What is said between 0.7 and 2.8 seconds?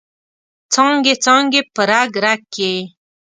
څانګې، څانګې په رګ، رګ کې